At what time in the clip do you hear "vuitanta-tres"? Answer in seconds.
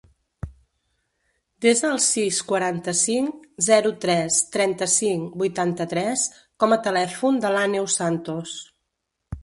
5.45-6.27